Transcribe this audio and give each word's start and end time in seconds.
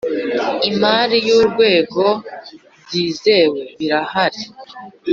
imari 0.69 1.17
y 1.27 1.29
urwego 1.39 2.05
byizewe 2.85 3.61
birahari 3.77 4.41